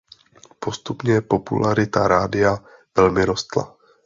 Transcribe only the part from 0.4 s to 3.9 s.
Postupně popularita rádia velmi rostla.